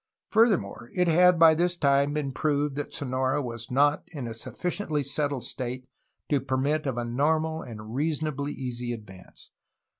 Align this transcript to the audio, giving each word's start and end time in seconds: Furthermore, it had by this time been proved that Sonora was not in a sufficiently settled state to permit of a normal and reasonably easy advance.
Furthermore, 0.31 0.89
it 0.95 1.07
had 1.07 1.37
by 1.37 1.53
this 1.53 1.77
time 1.77 2.13
been 2.15 2.31
proved 2.31 2.73
that 2.73 2.91
Sonora 2.91 3.39
was 3.39 3.69
not 3.69 4.01
in 4.07 4.25
a 4.25 4.33
sufficiently 4.33 5.03
settled 5.03 5.43
state 5.43 5.85
to 6.27 6.41
permit 6.41 6.87
of 6.87 6.97
a 6.97 7.05
normal 7.05 7.61
and 7.61 7.93
reasonably 7.93 8.51
easy 8.53 8.93
advance. 8.93 9.51